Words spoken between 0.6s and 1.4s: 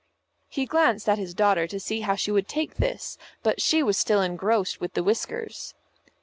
glanced at his